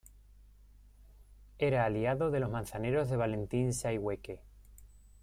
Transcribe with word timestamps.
Era 1.59 1.85
aliado 1.85 2.31
de 2.31 2.39
los 2.39 2.49
manzaneros 2.49 3.07
de 3.11 3.17
Valentín 3.17 3.71
Sayhueque. 3.71 4.41